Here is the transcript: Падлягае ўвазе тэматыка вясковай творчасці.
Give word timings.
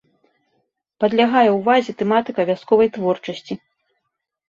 Падлягае 1.03 1.45
ўвазе 1.57 1.91
тэматыка 2.01 2.41
вясковай 2.51 2.87
творчасці. 2.99 3.53